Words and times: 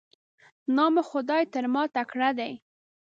نام 0.77 0.95
خدای، 1.09 1.43
تر 1.53 1.65
ما 1.73 1.83
تکړه 1.95 2.29
یې. 2.39 2.51